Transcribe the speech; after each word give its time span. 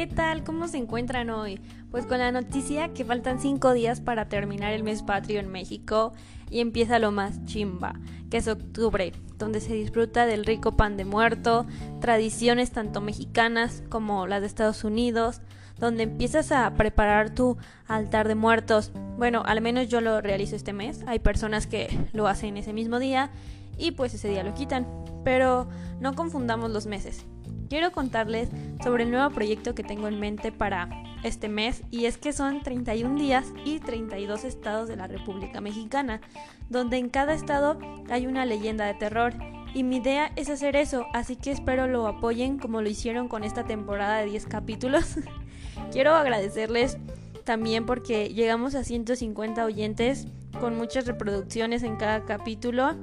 ¿qué 0.00 0.06
tal? 0.06 0.44
¿Cómo 0.44 0.66
se 0.66 0.78
encuentran 0.78 1.28
hoy? 1.28 1.60
Pues 1.90 2.06
con 2.06 2.20
la 2.20 2.32
noticia 2.32 2.94
que 2.94 3.04
faltan 3.04 3.38
5 3.38 3.74
días 3.74 4.00
para 4.00 4.30
terminar 4.30 4.72
el 4.72 4.82
mes 4.82 5.02
patrio 5.02 5.40
en 5.40 5.52
México 5.52 6.14
y 6.48 6.60
empieza 6.60 6.98
lo 6.98 7.12
más 7.12 7.44
chimba, 7.44 8.00
que 8.30 8.38
es 8.38 8.48
octubre, 8.48 9.12
donde 9.36 9.60
se 9.60 9.74
disfruta 9.74 10.24
del 10.24 10.46
rico 10.46 10.72
pan 10.72 10.96
de 10.96 11.04
muerto, 11.04 11.66
tradiciones 12.00 12.70
tanto 12.70 13.02
mexicanas 13.02 13.82
como 13.90 14.26
las 14.26 14.40
de 14.40 14.46
Estados 14.46 14.84
Unidos, 14.84 15.42
donde 15.78 16.04
empiezas 16.04 16.50
a 16.50 16.72
preparar 16.76 17.34
tu 17.34 17.58
altar 17.86 18.26
de 18.26 18.36
muertos. 18.36 18.92
Bueno, 19.18 19.42
al 19.44 19.60
menos 19.60 19.88
yo 19.88 20.00
lo 20.00 20.22
realizo 20.22 20.56
este 20.56 20.72
mes, 20.72 21.04
hay 21.06 21.18
personas 21.18 21.66
que 21.66 22.08
lo 22.14 22.26
hacen 22.26 22.56
ese 22.56 22.72
mismo 22.72 23.00
día 23.00 23.32
y 23.76 23.90
pues 23.90 24.14
ese 24.14 24.28
día 24.28 24.44
lo 24.44 24.54
quitan, 24.54 24.86
pero 25.24 25.68
no 26.00 26.14
confundamos 26.14 26.70
los 26.70 26.86
meses 26.86 27.26
quiero 27.70 27.92
contarles 27.92 28.48
sobre 28.82 29.04
el 29.04 29.12
nuevo 29.12 29.30
proyecto 29.30 29.74
que 29.76 29.84
tengo 29.84 30.08
en 30.08 30.18
mente 30.18 30.50
para 30.50 30.88
este 31.22 31.48
mes 31.48 31.84
y 31.90 32.06
es 32.06 32.18
que 32.18 32.32
son 32.32 32.62
31 32.62 33.18
días 33.18 33.46
y 33.64 33.78
32 33.78 34.44
estados 34.44 34.88
de 34.88 34.96
la 34.96 35.06
República 35.06 35.60
Mexicana, 35.60 36.20
donde 36.68 36.98
en 36.98 37.08
cada 37.08 37.32
estado 37.32 37.78
hay 38.10 38.26
una 38.26 38.44
leyenda 38.44 38.86
de 38.86 38.94
terror 38.94 39.32
y 39.72 39.84
mi 39.84 39.98
idea 39.98 40.32
es 40.34 40.50
hacer 40.50 40.74
eso, 40.74 41.06
así 41.14 41.36
que 41.36 41.52
espero 41.52 41.86
lo 41.86 42.08
apoyen 42.08 42.58
como 42.58 42.82
lo 42.82 42.88
hicieron 42.88 43.28
con 43.28 43.44
esta 43.44 43.64
temporada 43.64 44.18
de 44.18 44.26
10 44.26 44.46
capítulos. 44.46 45.18
quiero 45.92 46.14
agradecerles 46.14 46.98
también 47.44 47.86
porque 47.86 48.30
llegamos 48.30 48.74
a 48.74 48.82
150 48.82 49.64
oyentes 49.64 50.26
con 50.58 50.76
muchas 50.76 51.06
reproducciones 51.06 51.84
en 51.84 51.96
cada 51.96 52.24
capítulo 52.24 52.96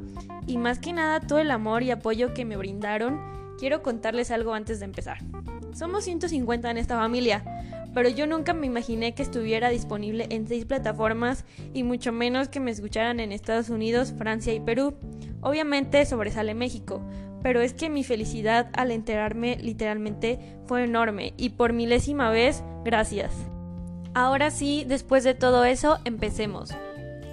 y 0.46 0.58
más 0.58 0.80
que 0.80 0.92
nada 0.92 1.22
todo 1.22 1.40
el 1.40 1.52
amor 1.52 1.84
y 1.84 1.92
apoyo 1.92 2.34
que 2.34 2.44
me 2.44 2.58
brindaron 2.58 3.38
quiero 3.58 3.82
contarles 3.82 4.32
algo 4.32 4.54
antes 4.54 4.80
de 4.80 4.86
empezar. 4.86 5.20
Somos 5.74 6.06
150 6.06 6.72
en 6.72 6.78
esta 6.78 6.98
familia, 6.98 7.44
pero 7.94 8.10
yo 8.10 8.28
nunca 8.28 8.54
me 8.54 8.68
imaginé 8.68 9.14
que 9.14 9.24
estuviera 9.24 9.70
disponible 9.70 10.28
en 10.30 10.48
seis 10.48 10.66
plataformas 10.66 11.46
y 11.74 11.84
mucho 11.84 12.12
menos 12.12 12.50
que 12.50 12.60
me 12.60 12.72
escucharan 12.72 13.20
en 13.20 13.32
Estados 13.32 13.70
Unidos, 13.70 14.14
Francia 14.18 14.54
y 14.54 14.60
Perú. 14.60 14.96
Obviamente 15.42 16.06
sobresale 16.06 16.54
México, 16.54 17.02
pero 17.44 17.62
es 17.62 17.74
que 17.74 17.90
mi 17.90 18.04
felicidad 18.04 18.70
al 18.74 18.92
enterarme 18.92 19.58
literalmente 19.58 20.40
fue 20.66 20.84
enorme 20.84 21.34
y 21.38 21.50
por 21.50 21.74
milésima 21.74 22.30
vez, 22.30 22.64
gracias. 22.84 23.32
Ahora 24.14 24.50
sí, 24.50 24.84
después 24.88 25.24
de 25.24 25.36
todo 25.36 25.64
eso, 25.64 26.00
empecemos. 26.04 26.72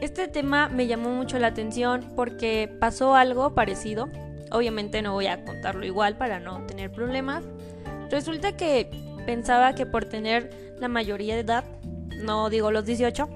Este 0.00 0.28
tema 0.28 0.68
me 0.68 0.86
llamó 0.86 1.10
mucho 1.10 1.38
la 1.38 1.46
atención 1.46 2.12
porque 2.14 2.70
pasó 2.78 3.14
algo 3.14 3.54
parecido 3.54 4.10
Obviamente 4.50 5.02
no 5.02 5.12
voy 5.12 5.26
a 5.26 5.44
contarlo 5.44 5.84
igual 5.84 6.16
para 6.16 6.40
no 6.40 6.64
tener 6.66 6.90
problemas. 6.90 7.44
Resulta 8.10 8.56
que 8.56 8.90
pensaba 9.26 9.74
que 9.74 9.86
por 9.86 10.04
tener 10.04 10.74
la 10.78 10.88
mayoría 10.88 11.34
de 11.34 11.40
edad, 11.40 11.64
no 12.22 12.50
digo 12.50 12.70
los 12.70 12.84
18, 12.84 13.28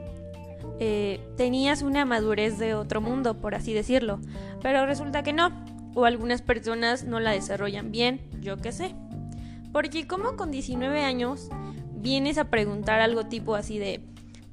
eh, 0.80 1.20
tenías 1.36 1.82
una 1.82 2.04
madurez 2.04 2.58
de 2.58 2.74
otro 2.74 3.00
mundo, 3.00 3.34
por 3.34 3.54
así 3.54 3.72
decirlo. 3.72 4.20
Pero 4.62 4.86
resulta 4.86 5.22
que 5.22 5.32
no. 5.32 5.50
O 5.94 6.04
algunas 6.04 6.42
personas 6.42 7.04
no 7.04 7.18
la 7.18 7.32
desarrollan 7.32 7.90
bien, 7.90 8.20
yo 8.40 8.56
qué 8.58 8.70
sé. 8.70 8.94
Porque 9.72 10.06
como 10.06 10.36
con 10.36 10.50
19 10.50 11.02
años 11.04 11.48
vienes 11.94 12.38
a 12.38 12.44
preguntar 12.44 13.00
algo 13.00 13.26
tipo 13.26 13.54
así 13.54 13.78
de, 13.78 14.00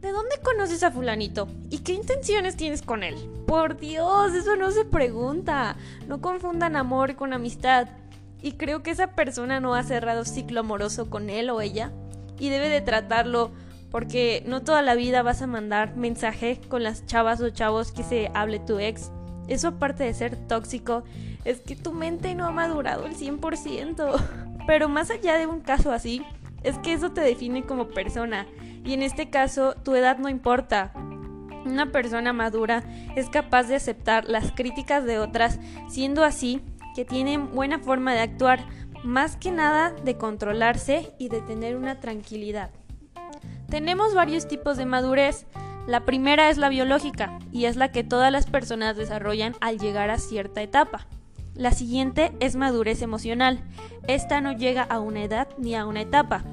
¿De 0.05 0.11
dónde 0.11 0.35
conoces 0.43 0.83
a 0.83 0.91
fulanito? 0.91 1.47
¿Y 1.71 1.79
qué 1.79 1.93
intenciones 1.93 2.55
tienes 2.55 2.83
con 2.83 3.01
él? 3.01 3.15
Por 3.47 3.79
Dios, 3.79 4.35
eso 4.35 4.55
no 4.55 4.69
se 4.69 4.85
pregunta. 4.85 5.77
No 6.07 6.21
confundan 6.21 6.75
amor 6.75 7.15
con 7.15 7.33
amistad. 7.33 7.87
Y 8.39 8.51
creo 8.51 8.83
que 8.83 8.91
esa 8.91 9.15
persona 9.15 9.59
no 9.59 9.73
ha 9.73 9.81
cerrado 9.81 10.23
ciclo 10.23 10.59
amoroso 10.59 11.09
con 11.09 11.31
él 11.31 11.49
o 11.49 11.59
ella. 11.59 11.91
Y 12.37 12.49
debe 12.49 12.69
de 12.69 12.81
tratarlo 12.81 13.49
porque 13.89 14.43
no 14.45 14.61
toda 14.61 14.83
la 14.83 14.93
vida 14.93 15.23
vas 15.23 15.41
a 15.41 15.47
mandar 15.47 15.95
mensaje 15.95 16.61
con 16.69 16.83
las 16.83 17.07
chavas 17.07 17.41
o 17.41 17.49
chavos 17.49 17.91
que 17.91 18.03
se 18.03 18.29
hable 18.35 18.59
tu 18.59 18.77
ex. 18.77 19.09
Eso 19.47 19.69
aparte 19.69 20.03
de 20.03 20.13
ser 20.13 20.35
tóxico, 20.35 21.03
es 21.45 21.61
que 21.61 21.75
tu 21.75 21.93
mente 21.93 22.35
no 22.35 22.45
ha 22.45 22.51
madurado 22.51 23.07
el 23.07 23.15
100%. 23.15 24.21
Pero 24.67 24.87
más 24.87 25.09
allá 25.09 25.35
de 25.35 25.47
un 25.47 25.61
caso 25.61 25.91
así, 25.91 26.21
es 26.61 26.77
que 26.77 26.93
eso 26.93 27.11
te 27.11 27.21
define 27.21 27.63
como 27.63 27.87
persona 27.87 28.45
y 28.85 28.93
en 28.93 29.01
este 29.01 29.29
caso 29.29 29.73
tu 29.83 29.95
edad 29.95 30.17
no 30.17 30.29
importa. 30.29 30.93
Una 31.65 31.91
persona 31.91 32.31
madura 32.31 32.83
es 33.15 33.29
capaz 33.29 33.63
de 33.63 33.75
aceptar 33.75 34.25
las 34.25 34.51
críticas 34.51 35.03
de 35.03 35.17
otras, 35.17 35.59
siendo 35.89 36.23
así 36.23 36.61
que 36.95 37.03
tienen 37.03 37.51
buena 37.51 37.79
forma 37.79 38.13
de 38.13 38.21
actuar, 38.21 38.63
más 39.03 39.35
que 39.35 39.51
nada 39.51 39.91
de 39.91 40.17
controlarse 40.17 41.11
y 41.17 41.29
de 41.29 41.41
tener 41.41 41.75
una 41.75 41.99
tranquilidad. 41.99 42.69
Tenemos 43.69 44.13
varios 44.13 44.47
tipos 44.47 44.77
de 44.77 44.85
madurez. 44.85 45.47
La 45.87 46.05
primera 46.05 46.49
es 46.49 46.57
la 46.57 46.69
biológica 46.69 47.39
y 47.51 47.65
es 47.65 47.75
la 47.75 47.91
que 47.91 48.03
todas 48.03 48.31
las 48.31 48.45
personas 48.45 48.95
desarrollan 48.95 49.55
al 49.59 49.79
llegar 49.79 50.09
a 50.09 50.17
cierta 50.17 50.61
etapa. 50.61 51.07
La 51.55 51.71
siguiente 51.71 52.31
es 52.39 52.55
madurez 52.55 53.01
emocional. 53.01 53.63
Esta 54.07 54.41
no 54.41 54.53
llega 54.53 54.83
a 54.83 54.99
una 54.99 55.23
edad 55.23 55.47
ni 55.57 55.75
a 55.75 55.85
una 55.85 56.01
etapa, 56.01 56.43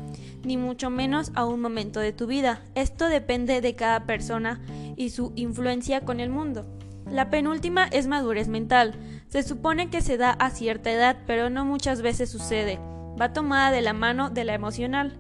ni 0.45 0.57
mucho 0.57 0.91
menos 0.91 1.33
a 1.35 1.45
un 1.45 1.61
momento 1.61 2.01
de 2.01 2.13
tu 2.13 2.27
vida. 2.27 2.63
Esto 2.75 3.09
depende 3.09 3.61
de 3.61 3.75
cada 3.75 4.05
persona 4.07 4.61
y 4.97 5.11
su 5.11 5.33
influencia 5.37 6.03
con 6.03 6.21
el 6.21 6.31
mundo. 6.31 6.67
La 7.11 7.31
penúltima 7.31 7.87
es 7.87 8.07
madurez 8.07 8.49
mental. 8.49 8.95
Se 9.29 9.43
supone 9.43 9.91
que 9.91 10.01
se 10.01 10.17
da 10.17 10.31
a 10.31 10.51
cierta 10.51 10.91
edad, 10.91 11.19
pero 11.27 11.51
no 11.51 11.65
muchas 11.65 12.03
veces 12.03 12.31
sucede. 12.31 12.79
Va 13.21 13.33
tomada 13.33 13.71
de 13.71 13.83
la 13.83 13.93
mano 13.93 14.31
de 14.31 14.45
la 14.45 14.55
emocional. 14.55 15.19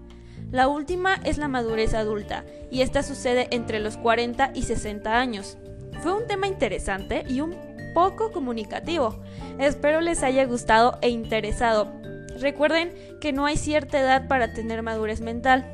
La 0.50 0.68
última 0.68 1.14
es 1.24 1.38
la 1.38 1.48
madurez 1.48 1.94
adulta, 1.94 2.44
y 2.70 2.82
esta 2.82 3.02
sucede 3.02 3.48
entre 3.50 3.80
los 3.80 3.96
40 3.96 4.52
y 4.54 4.62
60 4.62 5.18
años. 5.18 5.56
Fue 6.02 6.12
un 6.12 6.26
tema 6.26 6.46
interesante 6.46 7.24
y 7.28 7.40
un 7.40 7.56
poco 7.94 8.32
comunicativo. 8.32 9.22
Espero 9.58 10.00
les 10.00 10.22
haya 10.22 10.44
gustado 10.44 10.98
e 11.00 11.08
interesado. 11.08 11.92
Recuerden 12.42 12.92
que 13.20 13.32
no 13.32 13.46
hay 13.46 13.56
cierta 13.56 14.00
edad 14.00 14.26
para 14.26 14.52
tener 14.52 14.82
madurez 14.82 15.20
mental. 15.20 15.72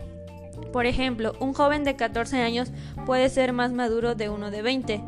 Por 0.72 0.84
ejemplo, 0.84 1.32
un 1.40 1.54
joven 1.54 1.82
de 1.82 1.96
14 1.96 2.42
años 2.42 2.70
puede 3.06 3.30
ser 3.30 3.54
más 3.54 3.72
maduro 3.72 4.14
de 4.14 4.28
uno 4.28 4.50
de 4.50 4.60
20, 4.60 5.00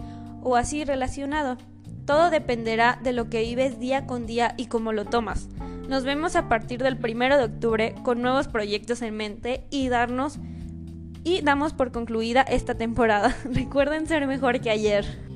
o 0.42 0.56
así 0.56 0.84
relacionado. 0.84 1.58
Todo 2.06 2.30
dependerá 2.30 2.98
de 3.02 3.12
lo 3.12 3.28
que 3.28 3.42
vives 3.42 3.78
día 3.78 4.06
con 4.06 4.26
día 4.26 4.54
y 4.56 4.66
cómo 4.66 4.92
lo 4.92 5.04
tomas. 5.04 5.48
Nos 5.86 6.04
vemos 6.04 6.34
a 6.34 6.48
partir 6.48 6.82
del 6.82 6.96
1 6.96 7.36
de 7.36 7.44
octubre 7.44 7.94
con 8.02 8.22
nuevos 8.22 8.48
proyectos 8.48 9.02
en 9.02 9.16
mente 9.16 9.66
y 9.70 9.88
darnos 9.88 10.38
y 11.24 11.42
damos 11.42 11.74
por 11.74 11.92
concluida 11.92 12.40
esta 12.40 12.74
temporada. 12.74 13.36
Recuerden 13.44 14.06
ser 14.06 14.26
mejor 14.26 14.60
que 14.60 14.70
ayer. 14.70 15.29